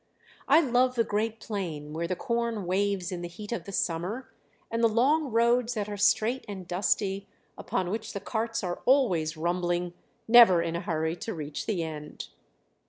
[0.47, 4.33] I love the great plain where the corn waves in the heat of the summer,
[4.71, 9.37] and the long roads that are straight and dusty, upon which the carts are always
[9.37, 9.93] rumbling
[10.27, 12.29] never in a hurry to reach the end.